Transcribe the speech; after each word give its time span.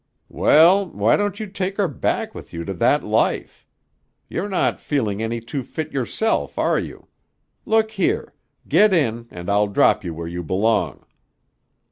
"Well, 0.29 0.87
why 0.89 1.15
don't 1.15 1.39
you 1.39 1.45
take 1.45 1.77
her 1.77 1.87
back 1.87 2.33
with 2.33 2.51
you 2.53 2.65
to 2.65 2.73
that 2.73 3.03
life? 3.03 3.67
You're 4.27 4.49
not 4.49 4.81
feeling 4.81 5.21
any 5.21 5.39
too 5.39 5.61
fit 5.61 5.91
yourself, 5.91 6.57
are 6.57 6.79
you? 6.79 7.05
Look 7.67 7.91
here. 7.91 8.33
Get 8.67 8.95
in 8.95 9.27
and 9.29 9.47
I'll 9.47 9.67
drop 9.67 10.03
you 10.03 10.15
where 10.15 10.25
you 10.27 10.41
belong." 10.41 11.05